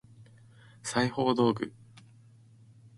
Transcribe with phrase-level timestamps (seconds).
[0.81, 1.71] 裁縫道具